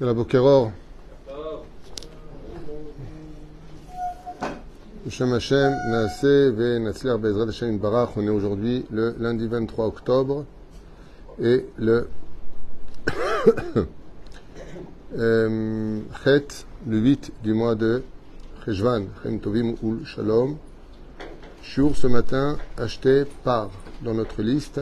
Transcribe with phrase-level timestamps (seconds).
[0.00, 0.72] la Bokeror.
[5.06, 8.16] Hashem Hashem, Naase, Ve Natsler Bezrat Hashem Barach.
[8.16, 10.46] On est aujourd'hui le lundi 23 octobre
[11.42, 12.08] et le
[15.18, 18.02] euh, Chet, le 8 du mois de
[18.64, 20.56] Cheshvan, Chem Tovim Ul Shalom.
[21.62, 23.68] Shur ce matin acheté par,
[24.02, 24.80] dans notre liste,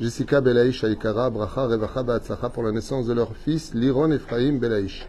[0.00, 5.06] Jessica Belaïch Aikara, Bracha Revacha Ba'atzacha pour la naissance de leur fils, Liron Ephraim Belaïch.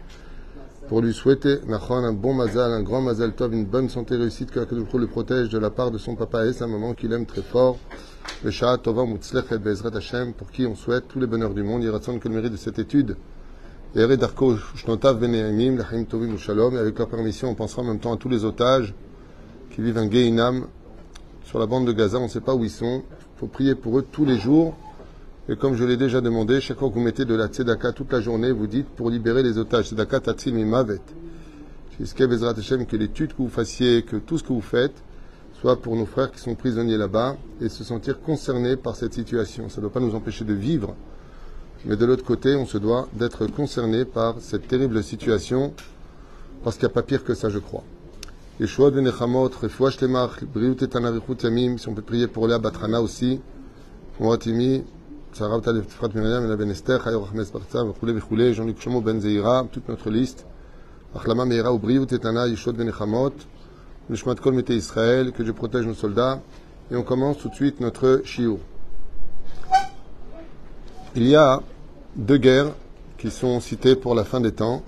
[0.88, 4.52] Pour lui souhaiter, Nachon, un bon mazal, un grand mazal tov, une bonne santé réussite,
[4.52, 7.26] que Akadosh le protège de la part de son papa et sa maman qu'il aime
[7.26, 7.78] très fort.
[8.44, 11.82] Le Shah Tova et Bezrat Hashem, pour qui on souhaite tous les bonheurs du monde.
[11.82, 13.16] Il raconte que le mérite de cette étude.
[13.96, 16.36] Et Darko Shnotav Beneamim, Lahim Tovim.
[16.36, 18.94] Et avec leur permission, on pensera en même temps à tous les otages
[19.70, 20.68] qui vivent un Geinam
[21.44, 22.18] sur la bande de Gaza.
[22.18, 23.02] On ne sait pas où ils sont.
[23.36, 24.74] Il faut prier pour eux tous les jours.
[25.50, 28.10] Et comme je l'ai déjà demandé, chaque fois que vous mettez de la tzedaka toute
[28.10, 29.88] la journée, vous dites pour libérer les otages.
[29.88, 31.02] Tzedaka tatzil mimavet.
[32.00, 34.94] Jusqu'à Bezrat que l'étude que vous fassiez, que tout ce que vous faites,
[35.60, 39.68] soit pour nos frères qui sont prisonniers là-bas et se sentir concernés par cette situation.
[39.68, 40.94] Ça ne doit pas nous empêcher de vivre.
[41.84, 45.74] Mais de l'autre côté, on se doit d'être concerné par cette terrible situation,
[46.64, 47.84] parce qu'il n'y a pas pire que ça, je crois.
[48.58, 52.58] Yeshua ben Nechamot, Refoua Shlemach, Briut et Tanarichut Yamim, si on peut prier pour Léa
[52.58, 53.38] Batrana aussi,
[54.18, 54.82] Moratimi,
[55.34, 59.20] Sarah Talef Tifrat Miriam, Ela Ben Esther, Chayor Ahmed Bartza, Vchoulé Vchoulé, Jean-Luc Chomo Ben
[59.20, 60.46] Zeira, toute notre liste,
[61.14, 63.34] Achlama Meira ou Briut et Tana, Yeshua ben Nechamot,
[64.08, 66.40] Nishmat Kol Mete Israël, que Dieu protège nos soldats,
[66.90, 68.56] et on commence tout de suite notre shiur.
[71.14, 71.60] Il y a
[72.14, 72.72] deux guerres
[73.18, 74.82] qui sont citées pour la fin des temps,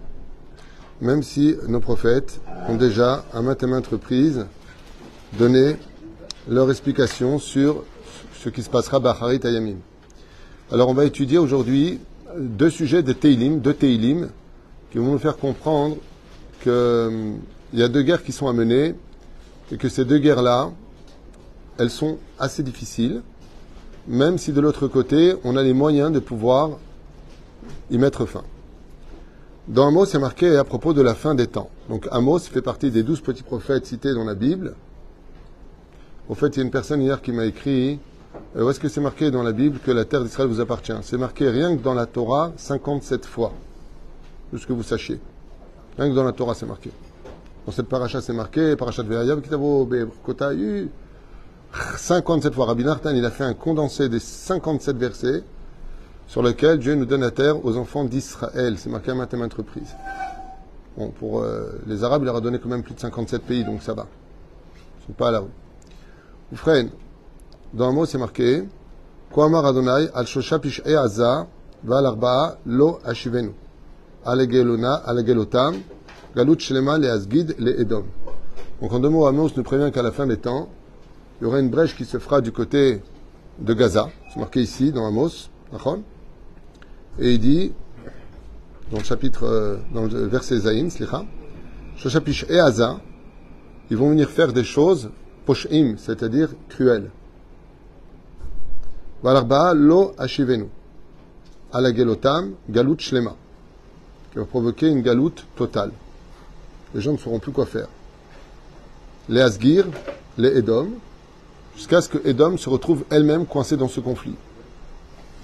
[1.01, 4.47] même si nos prophètes ont déjà, à maintes et maintes reprises,
[5.39, 5.77] donné
[6.49, 7.85] leur explication sur
[8.39, 9.77] ce qui se passera Bacharit Ayamim.
[10.73, 12.01] Alors on va étudier aujourd'hui
[12.37, 14.29] deux sujets de Teilim, deux Teilim,
[14.91, 15.97] qui vont nous faire comprendre
[16.63, 17.39] qu'il
[17.75, 18.95] y a deux guerres qui sont à mener
[19.71, 20.71] et que ces deux guerres-là,
[21.79, 23.23] elles sont assez difficiles,
[24.07, 26.79] même si de l'autre côté, on a les moyens de pouvoir
[27.91, 28.43] y mettre fin.
[29.69, 31.69] Dans Amos, c'est marqué à propos de la fin des temps.
[31.91, 34.75] Donc Amos fait partie des douze petits prophètes cités dans la Bible.
[36.31, 38.01] Au fait, il y a une personne hier qui m'a écrit
[38.57, 40.95] euh, où est-ce que c'est marqué dans la Bible que la terre d'Israël vous appartient?
[41.03, 43.53] C'est marqué rien que dans la Torah 57 fois.
[44.55, 45.21] Juste que vous sachiez.
[45.99, 46.91] Rien que dans la Torah, c'est marqué.
[47.67, 49.87] Dans cette paracha, c'est marqué, paracha de Ve'ayav, Kitavo,
[50.25, 50.53] Kota,
[51.95, 52.65] 57 fois.
[52.65, 55.45] Rabbi Nartan, il a fait un condensé des 57 versets
[56.29, 58.77] sur lesquels Dieu nous donne la terre aux enfants d'Israël.
[58.79, 59.97] C'est marqué à maintes reprises.
[60.97, 63.65] Bon, pour euh, les Arabes, il leur a donné quand même plus de 57 pays,
[63.65, 64.07] donc ça va.
[64.77, 65.49] Ils ne sont pas à la rue.
[66.53, 66.91] Oufren,
[67.73, 68.65] dans un mot, c'est marqué
[69.37, 70.61] Adonai, al shosha
[71.91, 73.53] arba'a lo ashivenu.
[74.25, 75.77] Alegelona, alegelotam,
[76.35, 78.05] galut shlema le asgid le edom.
[78.83, 80.69] Donc en deux mots, Amos nous prévient qu'à la fin des temps,
[81.41, 83.01] il y aura une brèche qui se fera du côté
[83.59, 84.09] de Gaza.
[84.33, 85.49] C'est marqué ici, dans Amos.
[87.21, 87.73] Et il dit,
[88.91, 91.25] dans le chapitre, dans le verset Zayin, Slicha,
[91.97, 93.01] Shoshapish et Aza,
[93.91, 95.11] ils vont venir faire des choses,
[95.45, 97.11] poshim, c'est-à-dire cruelles.
[99.23, 100.69] Valarba lo ashivenu.
[101.73, 103.35] Alagelotam, galut shlema.
[104.33, 105.91] Qui va provoquer une galoute totale.
[106.95, 107.89] Les gens ne sauront plus quoi faire.
[109.29, 109.87] Les Asgir,
[110.39, 110.91] les Edom,
[111.77, 114.37] jusqu'à ce que Edom se retrouve elle-même coincée dans ce conflit.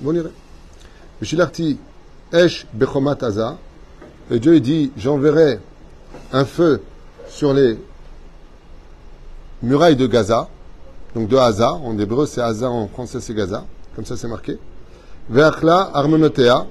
[0.01, 0.13] Bon
[1.23, 3.59] Esh Bechomat Aza.
[4.31, 5.61] Et Dieu dit J'enverrai
[6.33, 6.83] un feu
[7.29, 7.79] sur les
[9.63, 10.49] murailles de Gaza.
[11.15, 11.73] Donc de Haza.
[11.73, 12.71] En hébreu, c'est Haza.
[12.71, 13.65] En français, c'est Gaza.
[13.95, 14.59] Comme ça, c'est marqué.
[15.31, 16.67] Veachla Armonotea.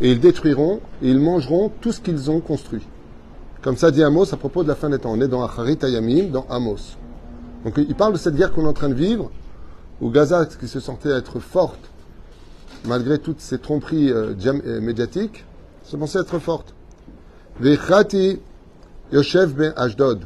[0.00, 2.86] Et ils détruiront et ils mangeront tout ce qu'ils ont construit.
[3.62, 5.10] Comme ça dit Amos à propos de la fin des temps.
[5.12, 6.96] On est dans Acharit Ayamim, dans Amos.
[7.64, 9.30] Donc il parle de cette guerre qu'on est en train de vivre,
[10.00, 11.80] où Gaza, qui se sentait être forte,
[12.84, 14.34] malgré toutes ces tromperies euh,
[14.80, 15.44] médiatiques,
[15.84, 16.74] se pensait être forte.
[17.60, 18.40] Vechati
[19.12, 20.24] Yoshev ben Ashdod.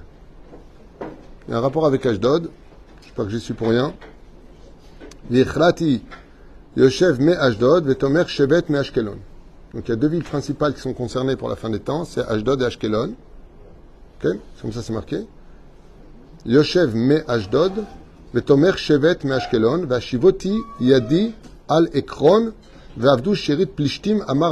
[1.46, 2.50] Il y a un rapport avec Ashdod.
[3.00, 3.94] Je sais pas que j'y suis pour rien.
[5.31, 6.02] Vechrati
[6.76, 9.19] Yoshev me Ashdod, Vetomer Shevet me Ashkelon.
[9.72, 12.05] Donc il y a deux villes principales qui sont concernées pour la fin des temps,
[12.05, 13.14] c'est Ashdod et Ashkelon.
[14.22, 14.32] Ok?
[14.60, 15.26] Comme ça c'est marqué.
[16.44, 17.72] Yoshev me Ashdod,
[18.34, 21.34] Vetomer Shevet me Ashkelon, Vashivoti Yadi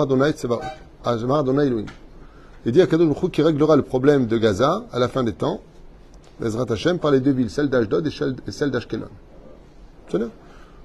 [0.01, 0.61] Adonai Tsevaot.
[1.05, 1.87] Amar Adonai Elohim.
[2.67, 5.61] Il dit à Kadosh qui réglera le problème de Gaza à la fin des temps,
[6.41, 9.09] Bezrat Hashem, par les deux villes, celle d'Ashdod et celle d'Ashkelon.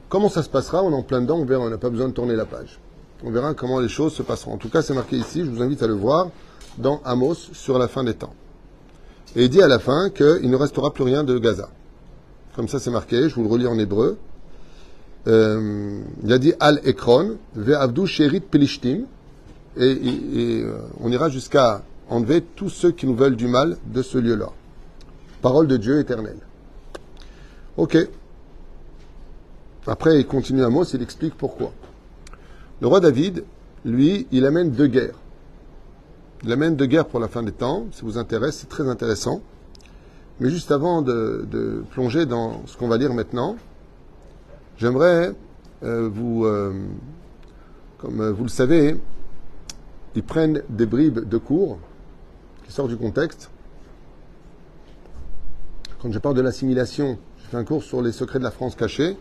[0.08, 0.84] Comment ça se passera?
[0.84, 2.80] On est en plein dedans, on verra, on n'a pas besoin de tourner la page.
[3.24, 4.54] On verra comment les choses se passeront.
[4.54, 6.30] En tout cas, c'est marqué ici, je vous invite à le voir,
[6.78, 8.34] dans Amos, sur la fin des temps.
[9.36, 11.70] Et il dit à la fin qu'il ne restera plus rien de Gaza.
[12.56, 14.18] Comme ça, c'est marqué, je vous le relis en hébreu.
[15.28, 19.06] Euh, il a dit Al-Ekron, Ve'avdu Sherit Pelishtim,
[19.78, 24.02] et, et, euh, on ira jusqu'à enlever tous ceux qui nous veulent du mal de
[24.02, 24.50] ce lieu-là.
[25.42, 26.38] Parole de Dieu éternel.
[27.78, 27.98] Ok.
[29.88, 31.72] Après, il continue à mot, il explique pourquoi.
[32.82, 33.44] Le roi David,
[33.84, 35.20] lui, il amène deux guerres.
[36.44, 37.86] Il amène deux guerres pour la fin des temps.
[37.92, 39.42] Si vous intéresse, c'est très intéressant.
[40.40, 43.56] Mais juste avant de, plonger dans ce qu'on va lire maintenant,
[44.78, 45.34] j'aimerais
[45.84, 46.74] euh, vous, euh,
[47.98, 49.00] comme vous le savez,
[50.16, 51.78] ils prennent des bribes de cours
[52.66, 53.50] qui sortent du contexte.
[56.02, 58.76] Quand je parle de l'assimilation, j'ai fait un cours sur les secrets de la France
[58.76, 59.18] cachée.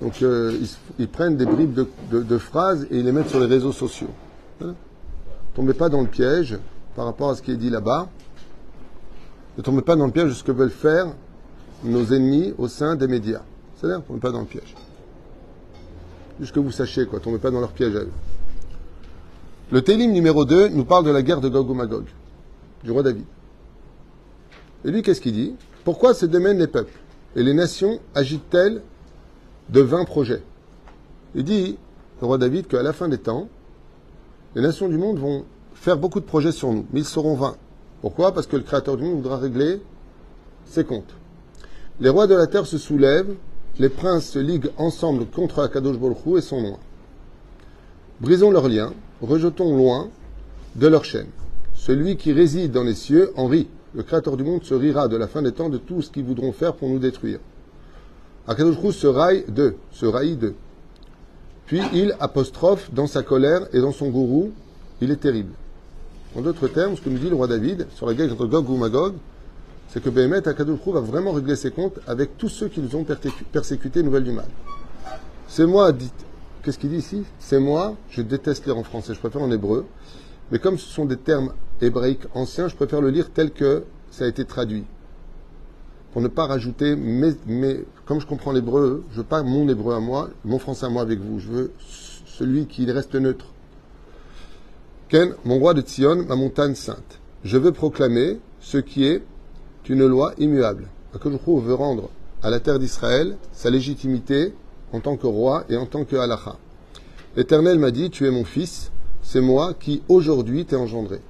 [0.00, 0.58] Donc euh,
[0.98, 1.78] ils, prennent des bribes
[2.10, 4.10] de, phrases et ils les mettent sur les réseaux sociaux.
[4.60, 4.72] Ne
[5.54, 6.58] tombez pas dans le piège
[6.96, 8.08] par rapport à ce qui est dit là-bas.
[9.58, 11.08] Ne tombez pas dans le piège de ce que veulent faire
[11.84, 13.42] nos ennemis au sein des médias.
[13.80, 14.74] C'est-à-dire, ne tombez pas dans le piège.
[16.38, 18.12] Juste que vous sachiez, quoi, tombez pas dans leur piège à eux.
[19.70, 22.04] Le Télim numéro 2 nous parle de la guerre de Gog Magog,
[22.84, 23.24] du roi David.
[24.84, 25.54] Et lui, qu'est-ce qu'il dit?
[25.84, 26.98] Pourquoi se démènent les peuples
[27.36, 28.82] Et les nations agitent-elles
[29.70, 30.42] de 20 projets?
[31.34, 31.78] Il dit,
[32.20, 33.48] le roi David, qu'à la fin des temps,
[34.54, 37.56] les nations du monde vont faire beaucoup de projets sur nous, mais ils seront 20.
[38.02, 38.34] Pourquoi?
[38.34, 39.80] Parce que le Créateur du monde voudra régler
[40.66, 41.14] ses comptes.
[41.98, 43.36] Les rois de la terre se soulèvent,
[43.80, 46.76] les princes se liguent ensemble contre Akadosh Baruch et son nom.
[48.20, 48.92] Brisons leurs liens,
[49.22, 50.10] rejetons loin
[50.76, 51.28] de leur chaîne.
[51.74, 53.68] Celui qui réside dans les cieux en rit.
[53.94, 56.26] Le Créateur du monde se rira de la fin des temps de tout ce qu'ils
[56.26, 57.38] voudront faire pour nous détruire.
[58.46, 60.56] Akadosh se raille d'eux, se raille d'eux.
[61.64, 64.50] Puis il apostrophe dans sa colère et dans son gourou,
[65.00, 65.54] il est terrible.
[66.36, 68.68] En d'autres termes, ce que nous dit le roi David sur la guerre entre Gog
[68.68, 69.14] ou Magog,
[69.92, 73.04] c'est que Béhémet Akadosh va vraiment régler ses comptes avec tous ceux qui nous ont
[73.52, 74.46] persécutés, nouvelle du mal.
[75.48, 76.12] C'est moi, dit,
[76.62, 77.24] qu'est-ce qu'il dit ici?
[77.38, 79.86] C'est moi, je déteste lire en français, je préfère en hébreu,
[80.52, 84.24] mais comme ce sont des termes hébraïques anciens, je préfère le lire tel que ça
[84.24, 84.84] a été traduit
[86.12, 90.30] pour ne pas rajouter, mais, comme je comprends l'hébreu, je pas mon hébreu à moi,
[90.44, 91.38] mon français à moi avec vous.
[91.38, 91.72] Je veux
[92.26, 93.46] celui qui reste neutre.
[95.08, 97.20] Ken, mon roi de Tzion, ma montagne sainte.
[97.44, 99.22] Je veux proclamer ce qui est
[99.90, 100.86] une loi immuable.
[101.12, 102.10] je veut rendre
[102.44, 104.54] à la terre d'Israël sa légitimité
[104.92, 106.56] en tant que roi et en tant que halacha.
[107.36, 111.20] L'Éternel m'a dit, tu es mon fils, c'est moi qui aujourd'hui t'ai engendré.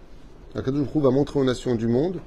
[0.54, 2.20] Akadosh va montrer aux nations du monde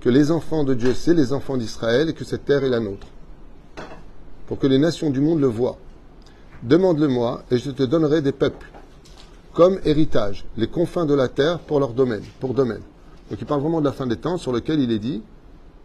[0.00, 2.80] que les enfants de Dieu, c'est les enfants d'Israël et que cette terre est la
[2.80, 3.06] nôtre.
[4.46, 5.76] Pour que les nations du monde le voient.
[6.62, 8.70] Demande-le-moi et je te donnerai des peuples
[9.52, 12.80] comme héritage, les confins de la terre pour leur domaine, pour domaine.
[13.28, 15.20] Donc il parle vraiment de la fin des temps sur lequel il est dit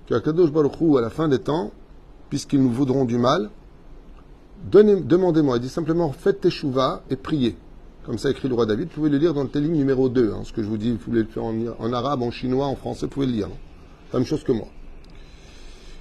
[0.08, 1.72] que Kadosh Baruch à la fin des temps,
[2.30, 3.50] puisqu'ils nous voudront du mal,
[4.72, 5.58] demandez-moi.
[5.58, 6.50] Il dit simplement faites tes
[7.10, 7.56] et priez.
[8.06, 8.90] Comme ça écrit le roi David.
[8.90, 10.34] Vous pouvez le lire dans le télim numéro 2.
[10.34, 12.76] Hein, ce que je vous dis, vous pouvez le faire en, arabe, en chinois, en
[12.76, 13.50] français, vous pouvez le lire.
[14.14, 14.68] Même chose que moi.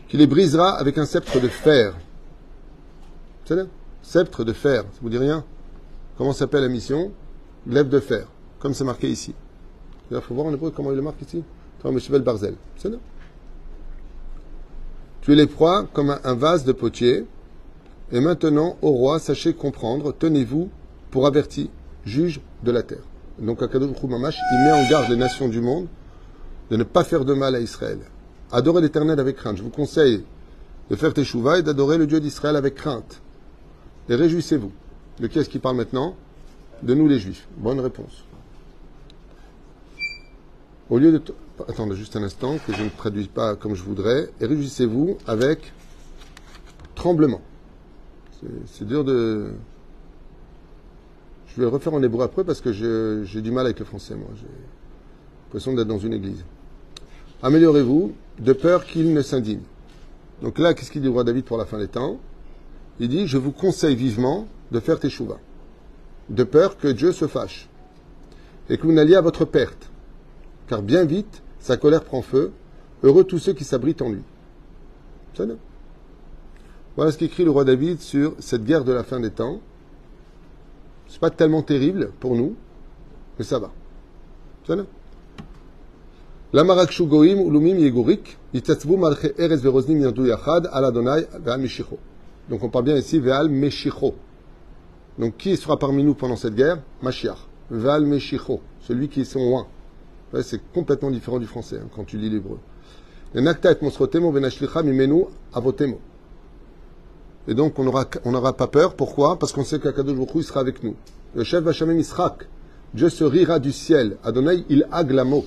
[0.08, 1.94] Qui les brisera avec un sceptre de fer.
[3.44, 3.64] C'est là
[4.02, 5.44] Sceptre de fer, ça vous dit rien?
[6.18, 7.12] Comment s'appelle la mission?
[7.68, 8.26] Glaive de fer,
[8.58, 9.32] comme c'est marqué ici.
[10.10, 11.44] Il faut voir en hébreu comment il le marque ici.
[11.84, 12.56] Bel Barzel.
[12.76, 12.98] C'est là.
[15.22, 17.24] Tu es les proies comme un vase de potier.
[18.10, 20.68] Et maintenant, au roi, sachez comprendre, tenez-vous
[21.10, 21.70] pour averti,
[22.04, 23.06] juge de la terre.
[23.38, 25.86] Donc, Akadosh Mamash, il met en garde les nations du monde
[26.70, 27.98] de ne pas faire de mal à Israël.
[28.50, 29.56] Adorez l'Éternel avec crainte.
[29.56, 30.24] Je vous conseille
[30.90, 33.22] de faire teshuva et d'adorer le Dieu d'Israël avec crainte.
[34.08, 34.72] Et réjouissez-vous.
[35.20, 36.16] De qui est-ce qui parle maintenant?
[36.82, 37.46] De nous les Juifs.
[37.56, 38.24] Bonne réponse.
[40.92, 41.22] Au lieu de...
[41.66, 44.28] Attendez juste un instant, que je ne traduis pas comme je voudrais.
[44.42, 45.72] Et réjouissez-vous avec
[46.94, 47.40] tremblement.
[48.66, 49.52] C'est dur de...
[51.46, 52.72] Je vais le refaire en hébreu après parce que
[53.24, 54.28] j'ai du mal avec le français, moi.
[54.36, 54.46] J'ai
[55.46, 56.44] l'impression d'être dans une église.
[57.42, 59.62] Améliorez-vous de peur qu'il ne s'indigne.
[60.42, 62.20] Donc là, qu'est-ce qu'il dit le roi David pour la fin des temps?
[63.00, 65.38] Il dit Je vous conseille vivement de faire teshuva,
[66.28, 67.70] de peur que Dieu se fâche
[68.68, 69.88] et que vous n'alliez à votre perte,
[70.72, 72.50] car bien vite sa colère prend feu.
[73.02, 74.22] Heureux tous ceux qui s'abritent en lui.
[76.96, 79.60] Voilà ce qu'écrit le roi David sur cette guerre de la fin des temps.
[81.08, 82.56] C'est pas tellement terrible pour nous,
[83.38, 83.70] mais ça va.
[92.48, 94.14] Donc on parle bien ici Ve'al Meshicho.
[95.18, 96.78] Donc qui sera parmi nous pendant cette guerre?
[97.02, 97.46] Mashiach.
[97.70, 99.66] Val Meshicho, celui qui est son.
[100.40, 102.58] C'est complètement différent du français hein, quand tu lis l'hébreu.
[107.48, 108.94] Et donc on n'aura pas peur.
[108.94, 109.38] Pourquoi?
[109.38, 110.94] Parce qu'on sait qu'Akadosh il sera avec nous.
[111.34, 112.48] Le chef Vachamem Israq,
[112.94, 114.16] Dieu se rira du ciel.
[114.22, 115.44] Adonai, il aglamo.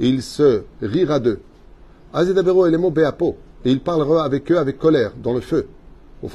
[0.00, 1.40] Et il se rira d'eux.
[2.12, 3.36] Azedabero mots beapo.
[3.64, 5.68] Et il parlera avec eux avec colère, dans le feu.
[6.24, 6.28] Et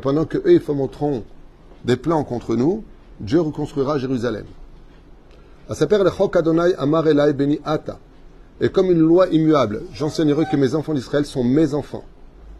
[0.00, 1.24] pendant que eux, ils fomenteront
[1.84, 2.84] des plans contre nous,
[3.22, 4.44] Dieu reconstruira Jérusalem.
[8.60, 12.04] Et comme une loi immuable, j'enseignerai que mes enfants d'Israël sont mes enfants.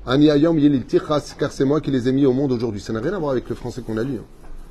[0.07, 2.81] car c'est moi qui les ai mis au monde aujourd'hui.
[2.81, 4.15] Ça n'a rien à voir avec le français qu'on a lu.
[4.15, 4.25] Hein.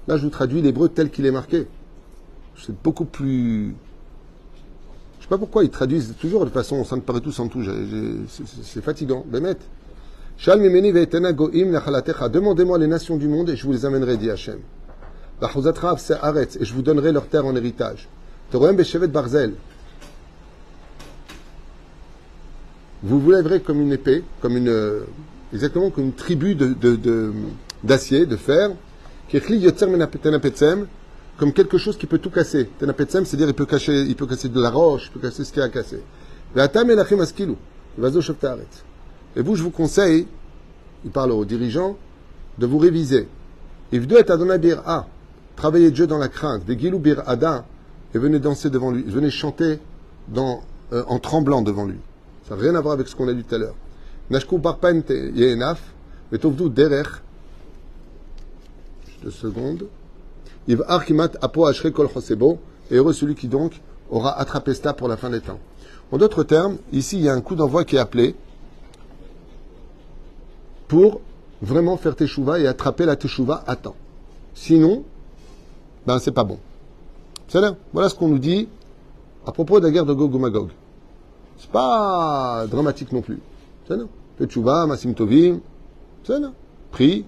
[0.07, 1.67] Là, je vous traduis l'hébreu tel qu'il est marqué.
[2.57, 3.75] C'est beaucoup plus
[5.31, 7.63] sais pas pourquoi ils traduisent toujours de façon, ça me paraît tout sans tout.
[8.27, 9.23] C'est fatigant.
[9.25, 9.55] Bémet.
[10.45, 14.59] Demandez-moi les nations du monde et je vous les amènerai, dit Hachem.
[15.41, 18.07] Et je vous donnerai leur terre en héritage.
[18.53, 19.53] Barzel.
[23.03, 25.01] Vous vous lèverez comme une épée, comme une,
[25.53, 28.69] exactement comme une tribu d'acier, de, de, de fer,
[31.37, 32.69] comme quelque chose qui peut tout casser.
[32.77, 35.51] Tenapetsem, c'est-à-dire il peut cacher, il peut casser de la roche, il peut casser ce
[35.51, 36.03] qu'il a cassé.
[39.35, 40.27] Et vous, je vous conseille,
[41.03, 41.97] il parle aux dirigeants,
[42.59, 43.27] de vous réviser.
[43.91, 45.07] Ivdo et Adonai bir A.
[45.61, 46.63] Travaillez Dieu dans la crainte.
[46.65, 47.65] Vegilou bir Ada.
[48.15, 49.03] Et venez danser devant lui.
[49.03, 49.77] Venez chanter
[50.27, 51.99] dans, euh, en tremblant devant lui.
[52.49, 53.75] Ça n'a rien à voir avec ce qu'on a dit tout à l'heure.
[54.31, 55.79] Nashku barpente yenaf.
[56.31, 57.09] Vetovdu derech.
[59.21, 59.85] Deux secondes.
[60.67, 60.73] Et
[62.95, 65.59] heureux celui qui donc aura attrapé cela pour la fin des temps.
[66.11, 68.33] En d'autres termes, ici il y a un coup d'envoi qui est appelé
[70.87, 71.21] pour
[71.61, 73.95] vraiment faire teshuva et attraper la teshuva à temps.
[74.55, 75.03] Sinon,
[76.05, 76.59] ben c'est pas bon.
[77.93, 78.67] Voilà ce qu'on nous dit
[79.45, 80.69] à propos de la guerre de Gog ou Magog.
[81.57, 83.39] C'est pas dramatique non plus.
[83.87, 83.97] C'est
[84.37, 85.59] Teshuva, Masim Tovim,
[86.23, 86.39] c'est
[86.91, 87.25] Prie,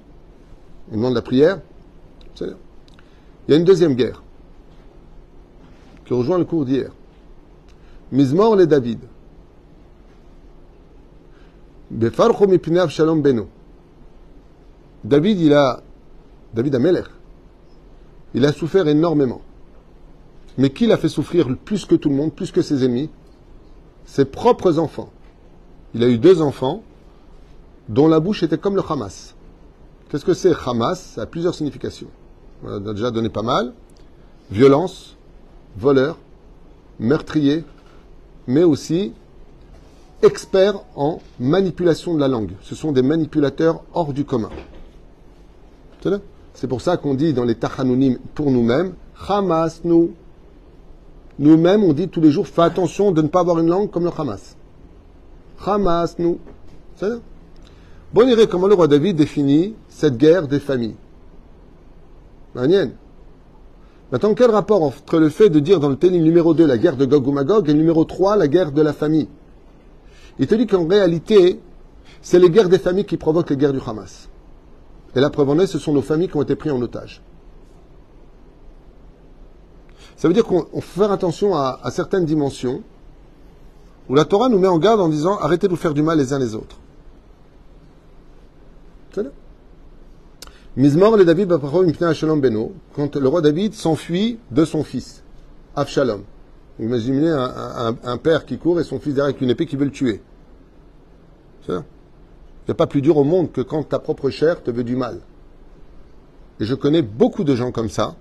[0.92, 1.60] on demande la prière.
[2.36, 2.50] C'est
[3.48, 4.24] il y a une deuxième guerre
[6.06, 6.92] qui rejoint le cours d'hier.
[8.12, 9.00] Mizmor les David.
[15.04, 15.82] David, il a,
[16.54, 17.04] David Ameler,
[18.34, 19.42] il a souffert énormément.
[20.58, 23.10] Mais qui l'a fait souffrir plus que tout le monde, plus que ses ennemis
[24.06, 25.10] Ses propres enfants.
[25.96, 26.84] Il a eu deux enfants
[27.90, 29.36] dont la bouche était comme le Hamas.
[30.10, 31.00] Qu'est-ce que c'est Hamas?
[31.00, 32.10] Ça a plusieurs significations
[32.64, 33.74] on a déjà donné pas mal.
[34.52, 35.16] Violence,
[35.78, 36.18] voleur,
[37.00, 37.64] meurtrier,
[38.48, 39.14] mais aussi
[40.22, 42.52] experts en manipulation de la langue.
[42.62, 44.50] Ce sont des manipulateurs hors du commun.
[46.02, 46.10] C'est
[46.68, 48.94] pour ça qu'on dit dans les Tachanounim pour nous-mêmes,
[49.28, 50.12] Hamas nous.
[51.40, 54.04] Nous-mêmes, on dit tous les jours, fais attention de ne pas avoir une langue comme
[54.04, 54.56] le Hamas.
[55.66, 56.40] Hamas nous.
[57.02, 60.96] Bon, on irait comment le roi David définit cette guerre des familles.
[62.54, 66.98] Maintenant, quel rapport entre le fait de dire dans le télim numéro 2 la guerre
[66.98, 69.28] de Gog ou Magog et numéro 3 la guerre de la famille?
[70.38, 71.60] Il te dit qu'en réalité,
[72.22, 74.30] c'est les guerres des familles qui provoquent les guerres du Hamas.
[75.16, 77.22] Et la preuve en est, ce sont nos familles qui ont été prises en otage.
[80.16, 82.82] Ça veut dire qu'on faut faire attention à, certaines dimensions
[84.10, 86.18] où la Torah nous met en garde en disant arrêtez de vous faire du mal
[86.18, 86.78] les uns les autres.
[89.12, 89.26] C'est
[90.76, 95.24] Mizmor le David Beno, quand le roi David s'enfuit de son fils,
[95.76, 96.24] Avshalom.
[96.80, 99.92] Imaginez un, père qui court et son fils derrière avec une épée qui veut le
[99.92, 100.22] tuer.
[102.64, 104.84] Il n'y a pas plus dur au monde que quand ta propre chair te veut
[104.84, 105.20] du mal.
[106.60, 108.16] Et je connais beaucoup de gens comme ça,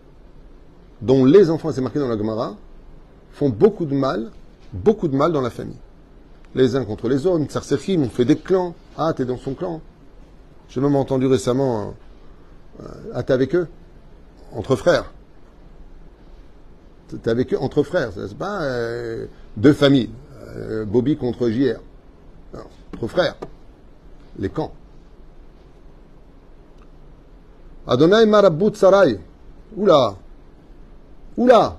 [1.00, 2.56] dont les enfants, c'est marqué dans la Gemara,
[3.32, 4.30] font beaucoup de mal,
[4.72, 5.78] beaucoup de mal dans la famille.
[6.54, 8.74] Les uns contre les autres, Tsarsechim, on fait des clans.
[8.96, 9.80] Ah, t'es dans son clan.
[10.68, 11.94] J'ai même entendu récemment
[12.80, 12.84] euh,
[13.14, 13.68] ah, t'es avec eux?
[14.52, 15.12] Entre frères.
[17.08, 18.10] T'es avec eux entre frères.
[18.14, 20.10] C'est pas euh, deux familles.
[20.56, 21.80] Euh, Bobby contre JR.
[22.94, 23.36] Entre frères.
[24.38, 24.72] Les camps.
[27.86, 29.18] Adonai Marabout Sarai.
[29.76, 30.16] Oula.
[31.36, 31.78] Oula.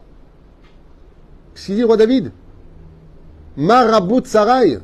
[1.54, 2.32] Qu'est-ce qu'il roi David?
[3.56, 4.80] Marabout Sarai.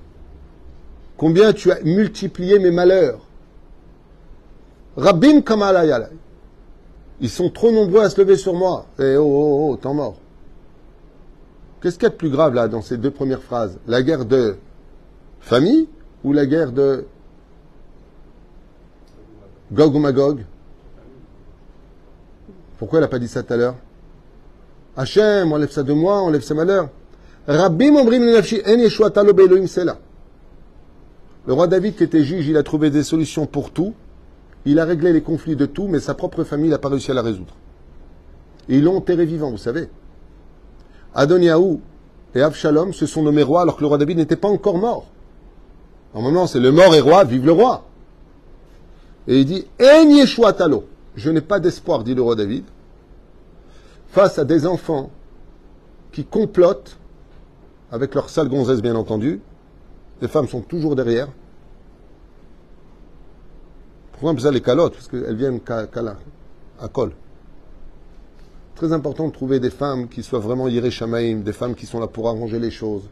[1.17, 3.19] Combien tu as multiplié mes malheurs.
[4.95, 6.09] Rabbin Kamalayalay.
[7.21, 8.85] Ils sont trop nombreux à se lever sur moi.
[8.99, 10.15] Et oh, oh, oh, temps mort.
[11.81, 13.77] Qu'est-ce qu'il y a de plus grave là dans ces deux premières phrases?
[13.87, 14.55] La guerre de
[15.39, 15.87] famille
[16.23, 17.05] ou la guerre de
[19.71, 20.45] Gog ou Magog?
[22.77, 23.75] Pourquoi elle n'a pas dit ça tout à l'heure?
[24.97, 26.89] Hachem, enlève ça de moi, enlève ses malheurs.
[27.47, 29.97] Rabbi Mombrim Nafshi En Yeshua Talo Be'Elohim Sela.
[31.47, 33.93] Le roi David, qui était juge, il a trouvé des solutions pour tout.
[34.65, 37.13] Il a réglé les conflits de tout, mais sa propre famille n'a pas réussi à
[37.13, 37.55] la résoudre.
[38.67, 39.89] Ils l'ont enterré vivant, vous savez.
[41.15, 41.81] Adoniaou
[42.35, 45.07] et Avshalom se sont nommés rois alors que le roi David n'était pas encore mort.
[46.13, 47.88] Normalement, c'est le mort et roi, vive le roi.
[49.29, 50.85] Et il dit En Yeshua Talo.
[51.15, 52.63] Je n'ai pas d'espoir, dit le roi David,
[54.07, 55.11] face à des enfants
[56.11, 56.97] qui complotent
[57.91, 59.39] avec leur sale gonzesse, bien entendu.
[60.21, 61.27] Les femmes sont toujours derrière.
[64.11, 64.93] Pourquoi on ça les calottes?
[64.93, 65.61] Parce qu'elles viennent
[66.79, 67.11] à col.
[68.75, 72.07] Très important de trouver des femmes qui soient vraiment Shamaim, des femmes qui sont là
[72.07, 73.03] pour arranger les choses.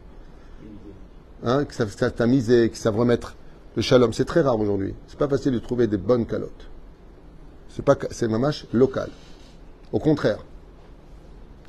[1.44, 3.36] Hein, qui savent tamiser, qui savent remettre
[3.78, 4.12] le shalom.
[4.12, 4.94] C'est très rare aujourd'hui.
[5.06, 6.68] C'est pas facile de trouver des bonnes calottes.
[7.68, 9.08] C'est pas, c'est mamache local.
[9.92, 10.40] Au contraire.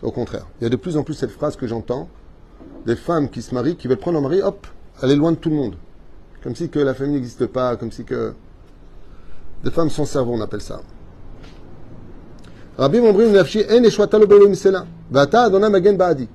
[0.02, 0.48] Au contraire.
[0.60, 2.10] Il y a de plus en plus cette phrase que j'entends
[2.88, 4.66] des femmes qui se marient, qui veulent prendre un mari, hop,
[5.04, 5.76] aller loin de tout le monde.
[6.42, 8.34] Comme si que la famille n'existe pas, comme si que.
[9.64, 10.82] Des femmes sans cerveau, on appelle ça.
[12.78, 16.28] Rabbi Mombrim Nafshi En Magen Baadi.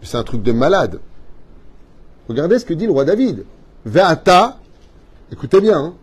[0.00, 1.00] C'est un truc de malade.
[2.28, 3.44] Regardez ce que dit le roi David.
[3.84, 4.58] Ve'ata,
[5.30, 5.94] écoutez bien, hein.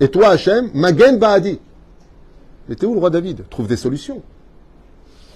[0.00, 1.58] et toi Hachem, Magen Baadi.
[2.68, 3.44] Mais t'es où le roi David?
[3.50, 4.22] Trouve des solutions.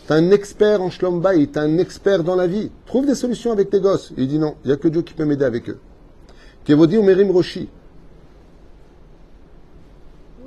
[0.06, 2.70] T'es un expert en Shlom t'es un expert dans la vie.
[2.86, 4.12] Trouve des solutions avec tes gosses.
[4.16, 5.78] il dit non, il n'y a que Dieu qui peut m'aider avec eux.
[6.64, 7.68] Kevodi Merim Roshi.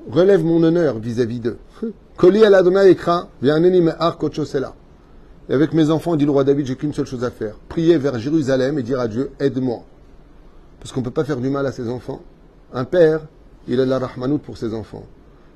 [0.10, 1.58] Relève mon honneur vis-à-vis d'eux.
[2.17, 2.55] Koli al
[2.88, 3.29] Ekra,
[5.50, 7.55] et avec mes enfants, dit le roi David, j'ai qu'une seule chose à faire.
[7.67, 9.84] Prier vers Jérusalem et dire à Dieu, aide-moi.
[10.81, 12.21] Parce qu'on ne peut pas faire du mal à ses enfants.
[12.73, 13.21] Un père,
[13.67, 15.05] il a de la rahmanout pour ses enfants.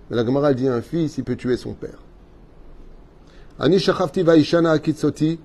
[0.10, 1.98] Mais la Gemara dit un fils, il peut tuer son père.
[3.60, 5.40] Akitsoti.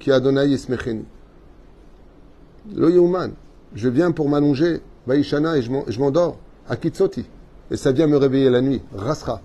[2.74, 3.30] Lo yuman.
[3.74, 6.36] Je viens pour m'allonger, vaishana, et je m'endors.
[6.68, 7.24] Akitsoti.
[7.70, 8.82] Et ça vient me réveiller la nuit.
[8.94, 9.40] Rasra.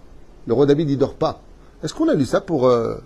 [0.48, 1.42] Le roi David, il dort pas.
[1.82, 2.98] Est-ce qu'on a lu ça pour, euh,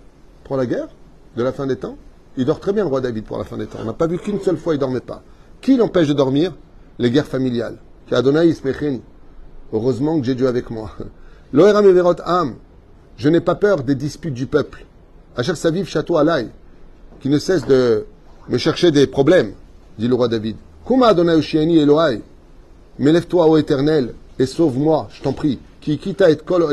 [0.50, 0.88] la guerre
[1.36, 1.96] de la fin des temps?
[2.36, 3.78] Il dort très bien, le roi David, pour la fin des temps.
[3.82, 5.22] On n'a pas vu qu'une seule fois il dormait pas.
[5.60, 6.52] Qui l'empêche de dormir?
[7.00, 7.78] Les guerres familiales.
[9.72, 10.92] Heureusement que j'ai Dieu avec moi.
[12.26, 12.54] Am.
[13.16, 14.84] Je n'ai pas peur des disputes du peuple.
[15.34, 16.48] Acher Saviv Château Alay,
[17.20, 18.04] qui ne cesse de
[18.50, 19.52] me chercher des problèmes,
[19.98, 20.56] dit le roi David.
[20.86, 22.20] Kuma Adonai Ushiani Elohai.
[22.98, 25.58] Mais lève-toi, ô éternel, et sauve-moi, je t'en prie.
[25.80, 26.64] Qui et kol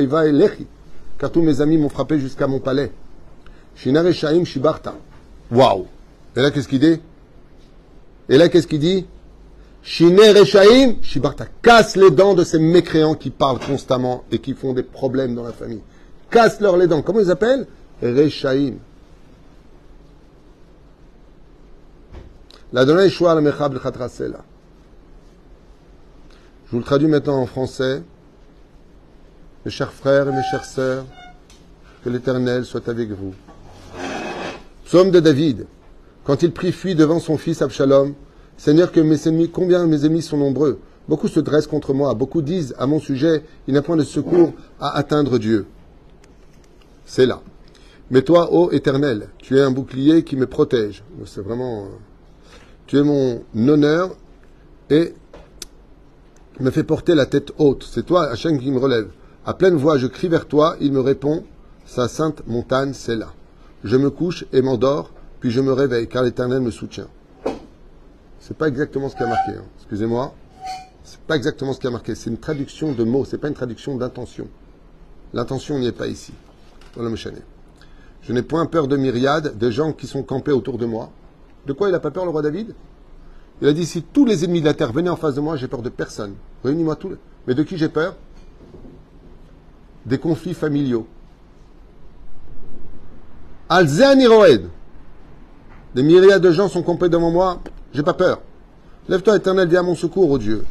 [1.18, 2.92] car tous mes amis m'ont frappé jusqu'à mon palais.
[3.78, 4.94] Shinare Shaim Shibarta.
[5.52, 5.86] Waouh
[6.36, 7.00] Et là, qu'est-ce qu'il dit?
[8.28, 9.06] Et là, qu'est-ce qu'il dit?
[9.84, 11.46] Shinare Shaim Shibarta.
[11.62, 15.44] Casse les dents de ces mécréants qui parlent constamment et qui font des problèmes dans
[15.44, 15.82] la famille.
[16.30, 17.02] Casse-leur les dents.
[17.02, 17.68] Comment ils appellent
[18.02, 18.76] Rechaim.
[22.74, 23.18] La donna Je
[26.72, 28.04] vous le traduis maintenant en français.
[29.64, 31.06] Mes chers frères et mes chères sœurs,
[32.04, 33.34] que l'Éternel soit avec vous.
[34.86, 35.66] Psaume de David.
[36.26, 38.14] Quand il prie fuit devant son fils Absalom,
[38.58, 40.80] Seigneur, que mes ennemis, combien mes ennemis sont nombreux.
[41.08, 42.14] Beaucoup se dressent contre moi.
[42.14, 45.66] Beaucoup disent à mon sujet, il n'a point de secours à atteindre Dieu.
[47.06, 47.42] C'est là.
[48.10, 51.04] Mais toi, ô Éternel, tu es un bouclier qui me protège.
[51.26, 51.84] C'est vraiment.
[51.84, 51.88] Euh,
[52.88, 54.16] tu es mon honneur
[54.90, 55.14] et
[56.60, 57.88] me fait porter la tête haute.
[57.90, 59.10] C'est toi, Hachem, qui me relève.
[59.46, 61.44] À pleine voix, je crie vers toi, il me répond,
[61.86, 63.34] sa sainte montagne, c'est là.
[63.84, 67.08] Je me couche et m'endors, puis je me réveille, car l'Éternel me soutient.
[68.48, 69.52] C'est pas exactement ce qui a marqué.
[69.58, 69.66] Hein.
[69.76, 70.34] Excusez-moi.
[71.04, 72.16] C'est pas exactement ce qui a marqué.
[72.16, 74.48] C'est une traduction de mots, c'est pas une traduction d'intention.
[75.34, 76.32] L'intention n'y est pas ici.
[76.96, 77.14] Voilà
[78.22, 81.10] Je n'ai point peur de myriades, de gens qui sont campés autour de moi.
[81.66, 82.74] De quoi il n'a pas peur, le roi David?
[83.62, 85.58] Il a dit si tous les ennemis de la terre venaient en face de moi,
[85.58, 86.36] j'ai peur de personne.
[86.64, 87.18] Réunis-moi tous.
[87.48, 88.16] Mais de qui j'ai peur?
[90.06, 91.06] Des conflits familiaux.
[93.68, 94.70] Alzéaniroed.
[95.96, 97.60] Des myriades de gens sont campés devant moi,
[97.94, 98.42] j'ai pas peur.
[99.10, 100.66] Lève-toi, éternel, viens à mon secours, ô Dieu.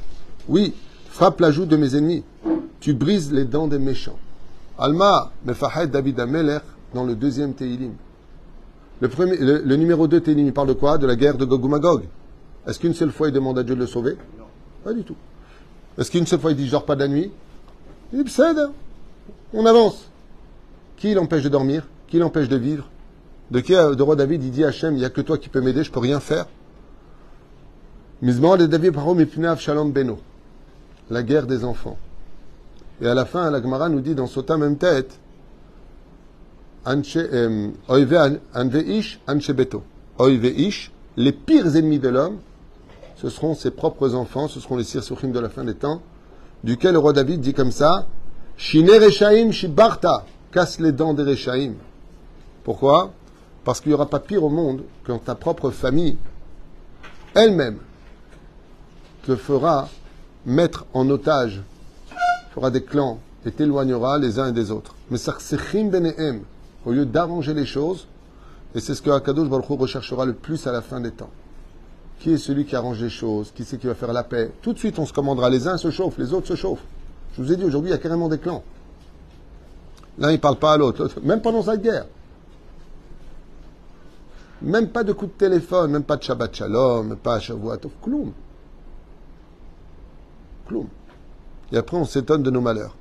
[0.48, 0.74] Oui,
[1.08, 2.22] frappe la joue de mes ennemis.
[2.80, 4.18] Tu brises les dents des méchants.
[4.78, 6.58] Alma, Mefahed David Ameler,
[6.92, 7.94] dans le deuxième Teilim.
[9.00, 10.98] Le, premier, le, numéro 2 Teilim, il parle de quoi?
[10.98, 12.04] De la guerre de Gog Magog.
[12.66, 14.16] Est-ce qu'une seule fois il demande à Dieu de le sauver?
[14.84, 15.16] Pas du tout.
[15.98, 17.30] Est-ce qu'une seule fois il dit dors pas de la nuit?
[18.12, 18.70] Il cède.
[19.52, 20.10] On avance.
[20.96, 21.86] Qui l'empêche de dormir?
[22.08, 22.88] Qui l'empêche de vivre?
[23.50, 25.48] De qui de roi David il dit à Hachem, il n'y a que toi qui
[25.48, 26.46] peux m'aider, je peux rien faire.
[26.46, 28.05] de David Shalom Beno.
[28.22, 28.32] La
[31.22, 31.98] guerre des enfants.
[33.00, 35.18] Et à la fin, la Gemara nous dit dans Sota même tête,
[36.88, 37.70] euh,
[41.16, 42.38] les pires ennemis de l'homme,
[43.16, 46.00] ce seront ses propres enfants, ce seront les Sirsuchim de la fin des temps,
[46.64, 48.06] duquel le roi David dit comme ça,
[48.56, 51.74] Shine Rechaim Shibarta, casse les dents des.
[52.64, 53.12] Pourquoi?
[53.64, 56.16] Parce qu'il n'y aura pas pire au monde quand ta propre famille,
[57.34, 57.78] elle-même,
[59.26, 59.88] te fera
[60.46, 61.60] mettre en otage,
[62.54, 64.94] fera des clans et t'éloignera les uns et des autres.
[65.10, 66.42] Mais Sartsechim Benehem,
[66.84, 68.06] au lieu d'arranger les choses,
[68.74, 71.30] et c'est ce que Akadosh Baruch recherchera le plus à la fin des temps.
[72.20, 73.52] Qui est celui qui arrange les choses?
[73.54, 74.52] Qui c'est qui va faire la paix?
[74.62, 75.50] Tout de suite, on se commandera.
[75.50, 76.84] Les uns se chauffent, les autres se chauffent.
[77.36, 78.62] Je vous ai dit, aujourd'hui, il y a carrément des clans.
[80.18, 81.10] L'un, il ne parle pas à l'autre.
[81.22, 82.06] Même pendant cette guerre.
[84.62, 88.32] Même pas de coup de téléphone, même pas de Shabbat Shalom, même pas Shavuot, Kloum.
[91.72, 92.96] Et après, on s'étonne de nos malheurs.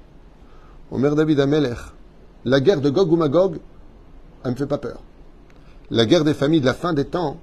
[0.91, 1.77] Omer David Amelech,
[2.45, 3.59] la guerre de Gog ou Magog,
[4.43, 5.01] elle me fait pas peur.
[5.89, 7.37] La guerre des familles de la fin des temps,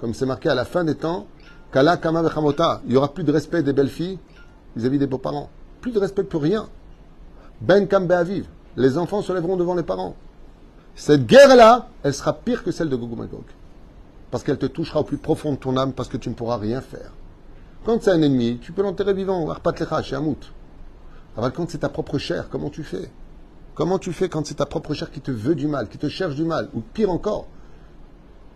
[0.00, 1.26] comme c'est marqué à la fin des temps,
[1.72, 2.22] Kala Kama
[2.86, 4.18] il y aura plus de respect des belles filles
[4.76, 5.50] vis-à-vis des beaux-parents.
[5.80, 6.68] Plus de respect pour rien.
[7.60, 8.46] Ben Kam Be'aviv,
[8.76, 10.14] les enfants se lèveront devant les parents.
[10.94, 13.44] Cette guerre-là, elle sera pire que celle de Gog Magog.
[14.30, 16.58] Parce qu'elle te touchera au plus profond de ton âme parce que tu ne pourras
[16.58, 17.12] rien faire.
[17.84, 20.52] Quand c'est un ennemi, tu peux l'enterrer vivant, Arpatlecha, chez Hamout.
[21.36, 23.10] Alors quand c'est ta propre chair, comment tu fais?
[23.74, 26.08] Comment tu fais quand c'est ta propre chair qui te veut du mal, qui te
[26.08, 27.46] cherche du mal, ou pire encore,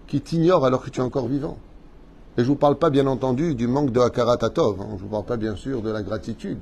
[0.06, 1.58] qui t'ignore alors que tu es encore vivant?
[2.38, 4.86] Et je ne vous parle pas, bien entendu, du manque de Hakaratatov, hein.
[4.90, 6.60] je ne vous parle pas, bien sûr, de la gratitude.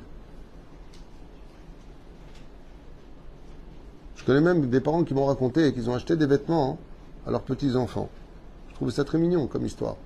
[4.17, 7.31] Je connais même des parents qui m'ont raconté qu'ils ont acheté des vêtements hein, à
[7.31, 8.09] leurs petits-enfants.
[8.71, 9.97] Je trouve ça très mignon comme histoire.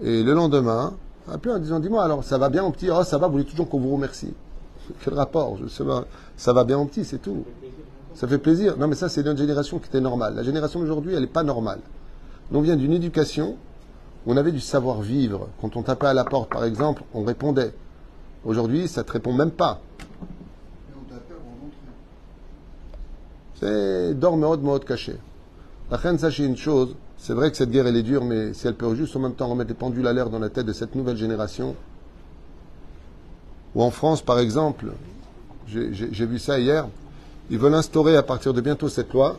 [0.00, 0.96] Et le lendemain,
[1.28, 2.90] appelé en disant Dis-moi, alors ça va bien mon petit?
[2.90, 4.34] Oh, ça va, vous voulez toujours qu'on vous remercie.
[5.04, 6.04] Quel rapport je sais pas.
[6.36, 7.44] Ça va bien mon petit, c'est tout.
[8.14, 8.76] Ça fait plaisir.
[8.76, 10.34] Non, mais ça, c'est une génération qui était normale.
[10.34, 11.80] La génération d'aujourd'hui, elle n'est pas normale.
[12.52, 13.56] On vient d'une éducation
[14.26, 15.48] où on avait du savoir-vivre.
[15.60, 17.72] Quand on tapait à la porte, par exemple, on répondait.
[18.44, 19.80] Aujourd'hui, ça ne te répond même pas.
[23.60, 25.16] C'est dorme mode mode caché.
[25.90, 28.66] La reine, sachez une chose, c'est vrai que cette guerre, elle est dure, mais si
[28.66, 30.72] elle peut juste en même temps remettre les pendules à l'air dans la tête de
[30.72, 31.76] cette nouvelle génération,
[33.74, 34.86] ou en France, par exemple,
[35.68, 36.88] j'ai vu ça hier,
[37.50, 39.36] ils veulent instaurer à partir de bientôt cette loi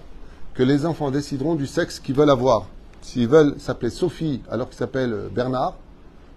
[0.53, 2.67] que les enfants décideront du sexe qu'ils veulent avoir.
[3.01, 5.75] S'ils veulent s'appeler Sophie alors qu'ils s'appellent Bernard,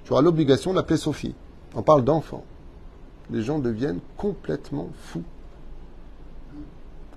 [0.04, 1.35] tu auras l'obligation de l'appeler Sophie.
[1.74, 2.44] On parle d'enfants.
[3.30, 5.24] Les gens deviennent complètement fous.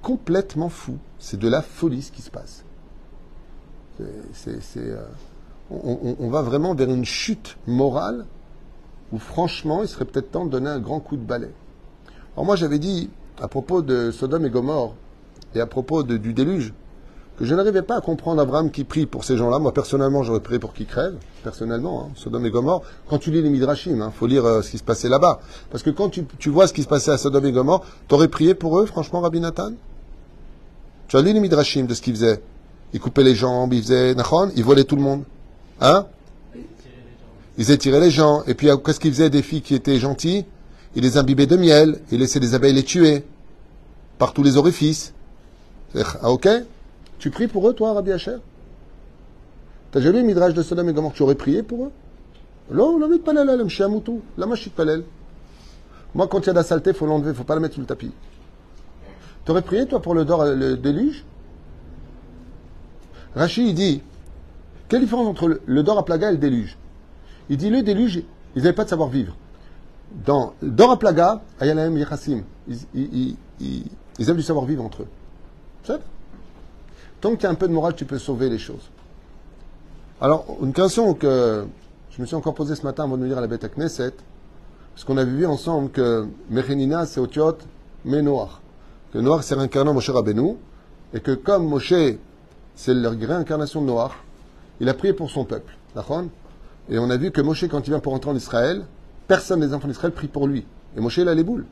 [0.01, 0.97] Complètement fous.
[1.17, 2.65] C'est de la folie ce qui se passe.
[3.99, 5.05] Euh,
[5.69, 8.25] on, va vraiment vers une chute morale
[9.11, 11.51] où franchement il serait peut-être temps de donner un grand coup de balai.
[12.35, 13.09] Alors moi j'avais dit
[13.41, 14.93] à propos de Sodome et Gomorre
[15.55, 16.73] et à propos du déluge
[17.37, 19.59] que je n'arrivais pas à comprendre Abraham qui prie pour ces gens-là.
[19.59, 22.81] Moi personnellement j'aurais prié pour qu'ils crèvent, personnellement, hein, Sodome et Gomorre.
[23.09, 25.39] Quand tu lis les Midrashim, il hein, faut lire euh, ce qui se passait là-bas.
[25.69, 28.55] Parce que quand tu, vois ce qui se passait à Sodome et Gomorre, t'aurais prié
[28.55, 29.73] pour eux, franchement, Rabbi Nathan?
[31.07, 32.41] Tu as lu les Midrashim de ce qu'ils faisaient?
[32.93, 35.23] Il coupait les jambes, il faisait Nachon, il volait tout le monde.
[35.81, 36.05] Hein?
[37.57, 38.43] Ils étiraient les gens.
[38.47, 40.45] Et puis, qu'est-ce qu'il faisait des filles qui étaient gentilles?
[40.95, 43.23] Il les imbibait de miel, il laissait les abeilles les tuer.
[44.17, 45.13] Par tous les orifices.
[45.95, 46.47] Ah, ok.
[47.19, 48.37] Tu pries pour eux, toi, Rabbi Hacher
[49.91, 51.91] T'as jamais lu le de Sodom et Gomorrah Tu aurais prié pour eux?
[52.73, 53.07] Non, la
[54.75, 55.03] palel.
[56.13, 57.81] Moi, quand il y a de la saleté, faut l'enlever, faut pas la mettre sous
[57.81, 58.11] le tapis.
[59.45, 60.23] Tu aurais prié, toi, pour le,
[60.55, 61.23] le déluge?
[63.37, 64.01] Rachid, dit,
[64.89, 66.77] quelle différence entre le, à Plaga et le déluge?
[67.49, 68.23] Il dit, le déluge,
[68.55, 69.35] ils n'avaient pas de savoir-vivre.
[70.25, 73.85] Dans le Dor à Plaga, Ayalahem Yechassim, ils, ils, ils,
[74.17, 75.07] ils avaient du savoir-vivre entre eux.
[77.21, 78.89] Tant que tu as un peu de morale, tu peux sauver les choses.
[80.19, 81.65] Alors, une question que
[82.09, 84.13] je me suis encore posée ce matin avant de venir à la bête à Knesset,
[84.93, 87.57] parce qu'on avait vu ensemble que Mechenina, c'est Otiot,
[88.03, 88.61] mais Noir.
[89.13, 90.55] Que Noir, c'est réincarnant Moshe Rabbeinu,
[91.13, 91.93] et que comme Moshe
[92.77, 94.15] c'est la réincarnation de Noir.
[94.79, 95.75] Il a prié pour son peuple.
[96.89, 98.83] Et on a vu que Moshe, quand il vient pour entrer en Israël,
[99.27, 100.63] personne des enfants d'Israël prie pour lui.
[100.95, 101.65] Et Moshe, il a les boules.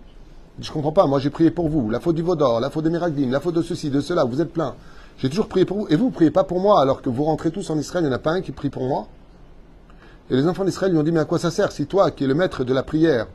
[0.58, 1.92] Il dit, je comprends pas, moi j'ai prié pour vous.
[1.92, 4.42] La faute du Vaudor, la faute des Miragdim, la faute de ceci, de cela, vous
[4.42, 4.74] êtes plein.
[5.20, 5.88] J'ai toujours prié pour vous.
[5.90, 8.08] Et vous, ne priez pas pour moi, alors que vous rentrez tous en Israël, il
[8.08, 9.08] n'y en a pas un qui prie pour moi.
[10.32, 12.24] Et les enfants d'Israël lui ont dit, mais à quoi ça sert Si toi, qui
[12.24, 13.28] es le maître de la prière,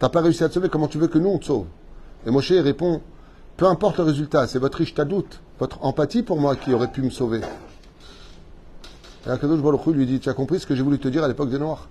[0.00, 1.66] t'as pas réussi à te sauver, comment tu veux que nous on te sauve?
[2.26, 3.00] Et Moshe répond,
[3.56, 7.02] peu importe le résultat, c'est votre riche doute, votre empathie pour moi qui aurait pu
[7.02, 7.40] me sauver.
[9.24, 11.28] Et Akadosh Baruch lui dit, tu as compris ce que j'ai voulu te dire à
[11.28, 11.88] l'époque des Noirs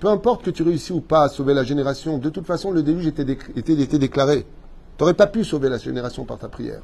[0.00, 2.82] Peu importe que tu réussis ou pas à sauver la génération, de toute façon, le
[2.82, 3.22] déluge était,
[3.54, 4.44] était, déclaré.
[4.98, 6.80] Tu n'aurais pas pu sauver la génération par ta prière.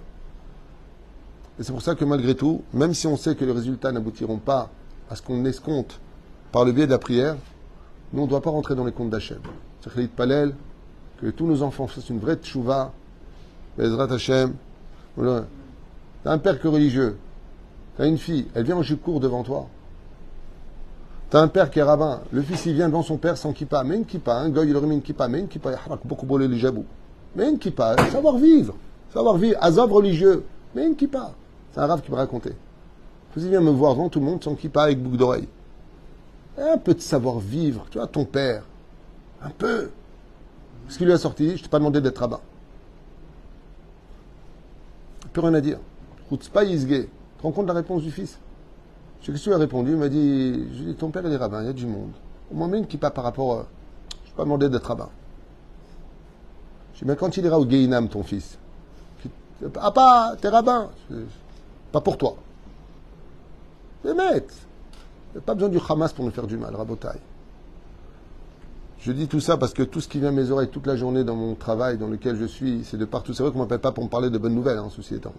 [1.59, 4.39] Et c'est pour ça que malgré tout, même si on sait que les résultats n'aboutiront
[4.39, 4.71] pas
[5.11, 5.99] à ce qu'on escompte
[6.53, 7.35] par le biais de la prière,
[8.13, 9.41] nous, on ne doit pas rentrer dans les comptes d'Hachem.
[9.83, 10.55] C'est Palel,
[11.21, 12.93] que tous nos enfants fassent une vraie tchouva,
[13.77, 14.55] Bezrat Hachem.
[16.23, 17.17] T'as un père que religieux,
[17.97, 19.69] t'as une fille, elle vient en jupe devant toi.
[21.31, 23.85] T'as un père qui est rabbin, le fils il vient devant son père sans kippa,
[23.85, 25.71] mais une kippa, un goy il aurait mis une kippa, mais une kippa,
[26.05, 26.85] beaucoup brûler les jabou.
[27.37, 28.75] Mais une kippa, savoir vivre,
[29.15, 31.33] savoir vivre, azov religieux, mais une kippa.
[31.73, 32.57] C'est un rave qui me racontait.
[33.37, 35.49] Vous vient me voir devant tout le monde sans kippa avec boucle d'oreille.
[36.59, 38.65] Un peu de savoir-vivre, tu vois, ton père.
[39.41, 39.91] Un peu.
[40.89, 42.41] Ce qu'il lui a sorti, je t'ai pas demandé d'être rabbin.
[45.33, 45.79] Plus rien à dire.
[46.53, 48.39] Pas Tu te rends compte de la réponse du fils?
[49.23, 49.93] Je tu as répondu?
[49.93, 52.13] Il m'a dit, dit Ton père est rabbin, il y a du monde.
[52.51, 53.53] Au moins même qui pas par rapport.
[53.53, 53.67] À...
[54.25, 55.09] Je t'ai pas demandé d'être rabbin.
[56.95, 58.59] Je dis Mais quand il ira au Geinam, ton fils
[59.79, 60.91] Ah, pas, t'es rabbin.
[61.93, 62.37] Pas pour toi.
[64.05, 64.55] Mais maître.
[65.33, 67.21] Il n'y a pas besoin du Hamas pour nous faire du mal, rabotaille.
[68.99, 70.97] Je dis tout ça parce que tout ce qui vient à mes oreilles toute la
[70.97, 73.33] journée dans mon travail, dans lequel je suis, c'est de partout.
[73.33, 75.33] C'est vrai qu'on ne m'appelle pas pour me parler de bonnes nouvelles, hein, ceci étant.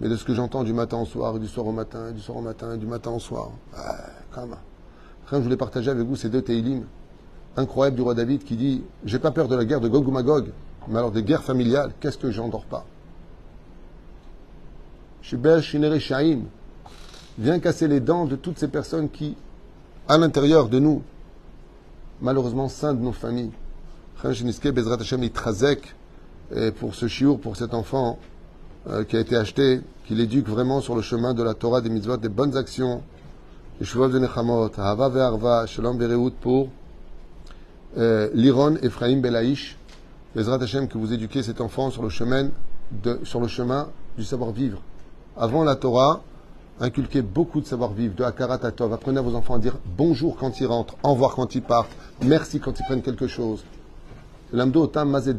[0.00, 2.38] Mais de ce que j'entends du matin au soir, du soir au matin, du soir
[2.38, 3.50] au matin, du matin au soir.
[3.76, 3.94] Ah,
[4.32, 4.56] quand même.
[5.30, 6.84] je voulais partager avec vous ces deux Teilim
[7.56, 10.10] incroyables du roi David qui dit J'ai pas peur de la guerre de Gog ou
[10.10, 10.50] Magog,
[10.88, 12.84] mais alors des guerres familiales, qu'est-ce que j'endors pas?
[17.38, 19.36] Vient casser les dents de toutes ces personnes qui,
[20.08, 21.02] à l'intérieur de nous,
[22.20, 23.50] malheureusement, scindent nos familles.
[26.54, 28.18] Et pour ce chiour, pour cet enfant
[28.88, 31.90] euh, qui a été acheté, qu'il éduque vraiment sur le chemin de la Torah, des
[31.90, 33.02] mitzvot, des bonnes actions,
[33.80, 36.68] et de Nechamot, Hava ve'arva, Shalom ve'reut pour
[37.96, 39.76] euh, Liron Ephraim Belaïch,
[40.36, 42.50] Bezrat Hashem, que vous éduquez cet enfant sur le chemin,
[42.90, 44.80] de, sur le chemin du savoir-vivre.
[45.36, 46.22] Avant la Torah,
[46.80, 48.92] inculquez beaucoup de savoir-vivre, de Hakarat Atov.
[48.92, 51.90] Apprenez à vos enfants à dire bonjour quand ils rentrent, au revoir quand ils partent,
[52.22, 53.64] merci quand ils prennent quelque chose.
[54.52, 55.34] L'amdo otam mazet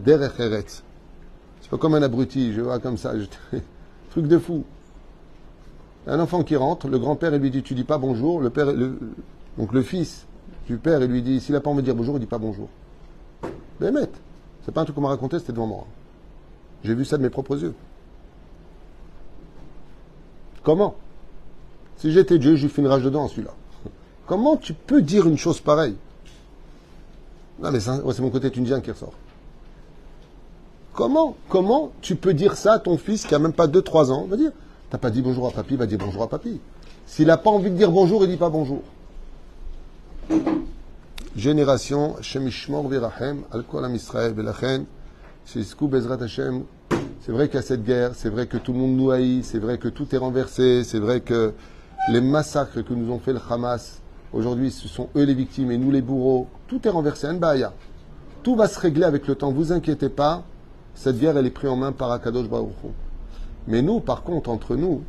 [1.65, 3.12] C'est pas comme un abruti, je vois comme ça.
[4.12, 4.63] Truc de fou.
[6.06, 8.67] Un enfant qui rentre, le grand-père lui dit tu dis pas bonjour, le père,
[9.58, 10.28] donc le fils
[10.67, 12.38] du père il lui dit s'il n'a pas envie de dire bonjour, il dit pas
[12.38, 12.69] bonjour.
[13.80, 13.89] Mais
[14.63, 15.88] c'est pas un truc qu'on m'a raconté, c'était devant moi.
[16.84, 17.73] J'ai vu ça de mes propres yeux.
[20.62, 20.93] Comment?
[21.97, 23.56] Si j'étais Dieu, je lui une rage dedans, celui-là.
[24.28, 25.95] Comment tu peux dire une chose pareille?
[27.60, 29.13] Non, mais c'est mon côté tunisien qui ressort.
[30.95, 34.27] Comment Comment tu peux dire ça à ton fils qui a même pas 2-3 ans?
[34.29, 34.51] Va dire,
[34.89, 36.62] t'as pas dit bonjour à papy, va dire bonjour à papy.
[37.05, 38.81] S'il n'a pas envie de dire bonjour, il dit pas bonjour.
[41.36, 44.86] Génération, Shemishmor Virachem, Al-Kolam Israël, Belachen,
[45.81, 46.63] Bezrat Hashem.
[47.19, 49.43] C'est vrai qu'il y a cette guerre, c'est vrai que tout le monde nous haït,
[49.43, 51.53] c'est vrai que tout est renversé, c'est vrai que
[52.10, 53.99] les massacres que nous ont fait le Hamas,
[54.31, 57.27] aujourd'hui ce sont eux les victimes et nous les bourreaux, tout est renversé.
[58.43, 60.43] Tout va se régler avec le temps, vous inquiétez pas,
[60.95, 62.73] cette guerre elle est prise en main par Akadosh Baruch
[63.67, 65.03] Mais nous, par contre, entre nous,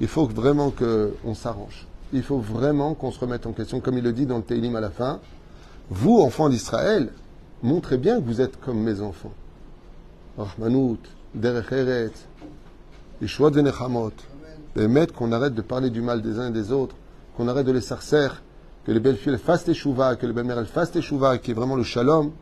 [0.00, 1.86] il faut vraiment qu'on s'arrange.
[2.12, 4.76] Il faut vraiment qu'on se remette en question, comme il le dit dans le Teilim
[4.76, 5.20] à la fin.
[5.90, 7.10] Vous, enfants d'Israël,
[7.62, 9.32] montrez bien que vous êtes comme mes enfants.
[10.36, 10.98] Rahmanout,
[11.34, 12.12] Derech
[13.20, 13.50] Yeshua
[14.76, 16.96] mettre qu'on arrête de parler du mal des uns et des autres,
[17.36, 18.28] qu'on arrête de les sarcer,
[18.84, 21.54] que les belles filles fassent chouvas, que les belles mères fassent des chouvas, qui est
[21.54, 22.32] vraiment le shalom,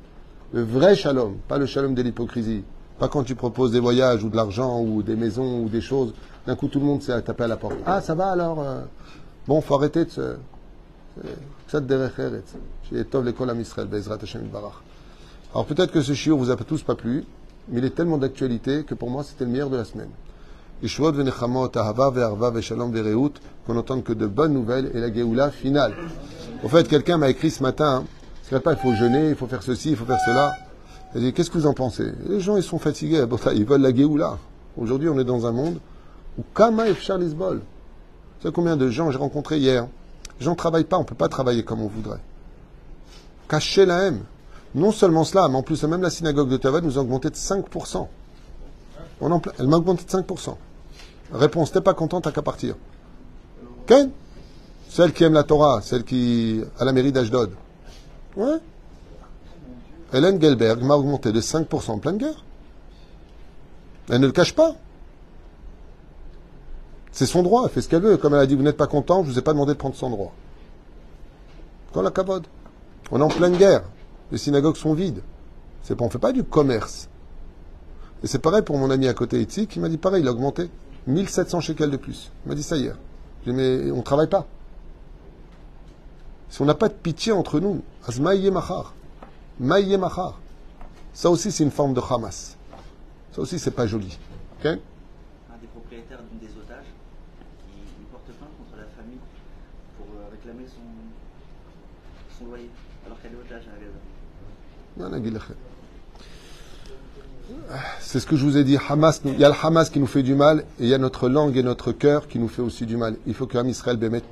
[0.53, 2.65] le vrai shalom, pas le shalom de l'hypocrisie.
[3.01, 6.13] Pas quand tu proposes des voyages ou de l'argent ou des maisons ou des choses,
[6.47, 7.75] d'un coup tout le monde s'est tapé à la porte.
[7.87, 8.83] Ah, ça va alors euh,
[9.49, 10.37] Bon, faut arrêter de se.
[15.53, 17.25] Alors peut-être que ce chiot vous a tous pas plu,
[17.69, 20.11] mais il est tellement d'actualité que pour moi c'était le meilleur de la semaine
[23.67, 25.95] qu'on n'entende que de bonnes nouvelles et la Géoula finale.
[26.63, 28.05] Au fait, quelqu'un m'a écrit ce matin,
[28.43, 30.57] c'est pas il faut jeûner, il faut faire ceci, il faut faire cela.
[31.15, 32.13] Il dit, qu'est-ce que vous en pensez?
[32.29, 34.39] Les gens, ils sont fatigués, ils veulent la Géoula.
[34.77, 35.79] Aujourd'hui, on est dans un monde
[36.39, 37.59] où Kama et Charlisbol.
[37.59, 39.89] Vous savez combien de gens j'ai rencontré hier?
[40.39, 42.21] Les gens ne travaillent pas, on ne peut pas travailler comme on voudrait.
[43.49, 44.21] Cacher la haine.
[44.75, 47.35] Non seulement cela, mais en plus, même la synagogue de Tavad nous a augmenté de
[47.35, 48.07] 5%.
[49.21, 50.57] elle m'a augmenté de 5%.
[51.33, 52.77] Réponse, t'es pas content, t'as qu'à partir.
[53.87, 54.11] Ken?
[54.89, 57.51] Celle qui aime la Torah, celle qui a la mairie d'Ashdod.
[58.37, 58.59] Ouais.
[60.13, 62.45] Hélène Gelberg m'a augmenté de 5% en pleine guerre.
[64.09, 64.75] Elle ne le cache pas.
[67.13, 68.17] C'est son droit, elle fait ce qu'elle veut.
[68.17, 69.79] Comme elle a dit, vous n'êtes pas content, je ne vous ai pas demandé de
[69.79, 70.33] prendre son droit.
[71.93, 72.47] Quand la cabode.
[73.13, 73.83] On est en pleine guerre.
[74.31, 75.23] Les synagogues sont vides.
[75.83, 77.09] C'est pas, on fait pas du commerce.
[78.23, 80.33] Et c'est pareil pour mon ami à côté ici qui m'a dit pareil, il a
[80.33, 80.71] augmenté.
[81.07, 82.31] 1700 shekels de plus.
[82.45, 82.97] Il m'a dit ça hier.
[83.45, 84.47] J'ai dit, mais on ne travaille pas.
[86.51, 88.95] Si on n'a pas de pitié entre nous, azmaïye machar.
[89.61, 90.39] Maïye machar.
[91.13, 92.57] Ça aussi, c'est une forme de Hamas.
[93.33, 94.19] Ça aussi, c'est pas joli.
[94.59, 94.67] Ok?
[94.67, 94.73] Un
[95.61, 96.87] des propriétaires d'une des otages
[97.67, 99.19] qui porte plainte contre la famille
[99.99, 102.71] pour euh, réclamer son, son loyer
[103.07, 103.99] alors qu'elle est otage à Gaza.
[104.97, 105.55] Voilà, Guilachet.
[108.01, 108.79] C'est ce que je vous ai dit.
[108.89, 110.95] Hamas, nous- il y a le Hamas qui nous fait du mal et il y
[110.95, 113.17] a notre langue et notre cœur qui nous fait aussi du mal.
[113.27, 114.23] Il faut qu'un Israël Bémet,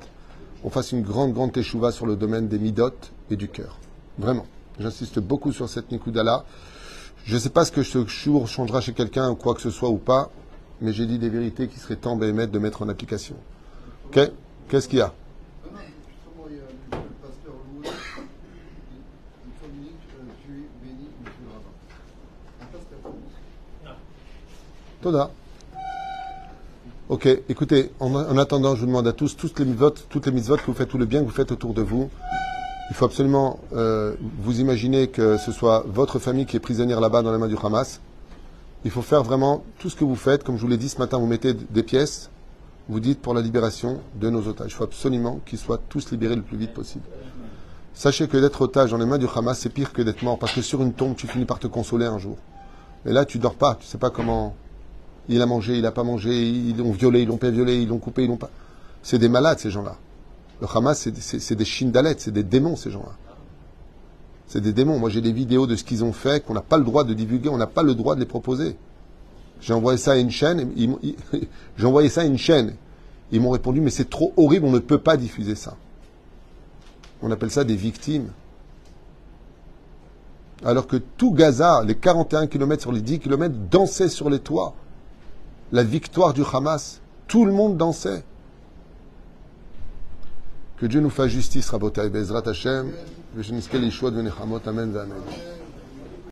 [0.64, 2.90] on fasse une grande, grande teshuva sur le domaine des midot
[3.30, 3.78] et du cœur.
[4.18, 4.46] Vraiment.
[4.78, 6.44] J'insiste beaucoup sur cette Nikuda-là.
[7.24, 9.70] Je ne sais pas ce que ce jour changera chez quelqu'un ou quoi que ce
[9.70, 10.30] soit ou pas,
[10.80, 13.34] mais j'ai dit des vérités qui seraient temps Bémet de mettre en application.
[14.06, 14.30] Ok?
[14.68, 15.12] Qu'est-ce qu'il y a?
[25.00, 25.30] Toda.
[27.08, 30.32] Ok, écoutez, en, en attendant, je vous demande à tous, toutes les mitzvot, toutes les
[30.32, 32.10] mitzvot que vous faites, tout le bien que vous faites autour de vous,
[32.90, 37.22] il faut absolument euh, vous imaginer que ce soit votre famille qui est prisonnière là-bas
[37.22, 38.00] dans les mains du Hamas.
[38.84, 40.42] Il faut faire vraiment tout ce que vous faites.
[40.42, 42.30] Comme je vous l'ai dit ce matin, vous mettez des pièces,
[42.88, 44.70] vous dites pour la libération de nos otages.
[44.70, 47.04] Il faut absolument qu'ils soient tous libérés le plus vite possible.
[47.92, 50.52] Sachez que d'être otage dans les mains du Hamas, c'est pire que d'être mort, parce
[50.52, 52.36] que sur une tombe, tu finis par te consoler un jour.
[53.04, 54.54] Mais là, tu dors pas, tu sais pas comment
[55.28, 57.88] il a mangé, il a pas mangé, ils l'ont violé, ils l'ont pas violé, ils
[57.88, 58.50] l'ont coupé, ils l'ont pas.
[59.02, 59.96] C'est des malades, ces gens-là.
[60.60, 63.12] Le Hamas, c'est- des chindalettes, c'est des démons, ces gens-là.
[64.46, 64.98] C'est des démons.
[64.98, 67.14] Moi, j'ai des vidéos de ce qu'ils ont fait qu'on n'a pas le droit de
[67.14, 68.76] divulguer, on n'a pas le droit de les proposer.
[69.60, 70.72] J'ai envoyé ça à une chaîne,
[71.76, 72.74] j'ai envoyé ça à une chaîne.
[73.30, 75.76] Ils m'ont répondu, mais c'est trop horrible, on ne peut pas diffuser ça.
[77.22, 78.28] On appelle ça des victimes.
[80.64, 84.74] Alors que tout Gaza, les 41 km sur les 10 km, dansait sur les toits.
[85.72, 87.00] La victoire du Hamas.
[87.26, 88.24] Tout le monde dansait.
[90.80, 92.92] Que Dieu nous fasse justice, Rabotai, Bezrat Hashem,
[93.34, 95.57] Veshenizke Lishua de Nechamot, Amen, Amen.